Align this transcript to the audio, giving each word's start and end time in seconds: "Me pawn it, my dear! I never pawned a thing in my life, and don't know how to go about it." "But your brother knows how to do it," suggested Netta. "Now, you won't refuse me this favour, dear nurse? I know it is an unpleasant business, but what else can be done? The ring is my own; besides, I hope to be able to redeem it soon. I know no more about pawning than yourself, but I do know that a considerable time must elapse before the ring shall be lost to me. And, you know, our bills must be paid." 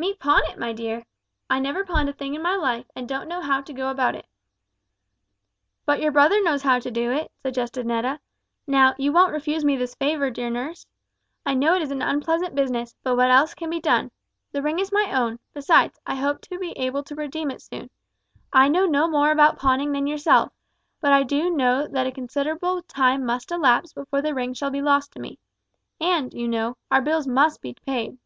"Me 0.00 0.14
pawn 0.14 0.42
it, 0.44 0.56
my 0.56 0.72
dear! 0.72 1.04
I 1.50 1.58
never 1.58 1.84
pawned 1.84 2.08
a 2.08 2.12
thing 2.12 2.34
in 2.36 2.40
my 2.42 2.54
life, 2.54 2.86
and 2.94 3.08
don't 3.08 3.26
know 3.26 3.40
how 3.40 3.60
to 3.62 3.72
go 3.72 3.88
about 3.90 4.14
it." 4.14 4.28
"But 5.86 6.00
your 6.00 6.12
brother 6.12 6.40
knows 6.40 6.62
how 6.62 6.78
to 6.78 6.88
do 6.90 7.10
it," 7.10 7.32
suggested 7.42 7.84
Netta. 7.84 8.20
"Now, 8.64 8.94
you 8.96 9.10
won't 9.12 9.32
refuse 9.32 9.64
me 9.64 9.76
this 9.76 9.96
favour, 9.96 10.30
dear 10.30 10.50
nurse? 10.50 10.86
I 11.44 11.54
know 11.54 11.74
it 11.74 11.82
is 11.82 11.90
an 11.90 12.00
unpleasant 12.00 12.54
business, 12.54 12.94
but 13.02 13.16
what 13.16 13.32
else 13.32 13.54
can 13.54 13.70
be 13.70 13.80
done? 13.80 14.12
The 14.52 14.62
ring 14.62 14.78
is 14.78 14.92
my 14.92 15.10
own; 15.12 15.40
besides, 15.52 15.98
I 16.06 16.14
hope 16.14 16.42
to 16.42 16.60
be 16.60 16.78
able 16.78 17.02
to 17.02 17.16
redeem 17.16 17.50
it 17.50 17.60
soon. 17.60 17.90
I 18.52 18.68
know 18.68 18.86
no 18.86 19.08
more 19.08 19.32
about 19.32 19.58
pawning 19.58 19.90
than 19.90 20.06
yourself, 20.06 20.52
but 21.00 21.12
I 21.12 21.24
do 21.24 21.50
know 21.50 21.88
that 21.88 22.06
a 22.06 22.12
considerable 22.12 22.82
time 22.84 23.26
must 23.26 23.50
elapse 23.50 23.94
before 23.94 24.22
the 24.22 24.32
ring 24.34 24.54
shall 24.54 24.70
be 24.70 24.80
lost 24.80 25.10
to 25.14 25.18
me. 25.20 25.40
And, 26.00 26.32
you 26.32 26.46
know, 26.46 26.76
our 26.88 27.02
bills 27.02 27.26
must 27.26 27.60
be 27.60 27.74
paid." 27.84 28.16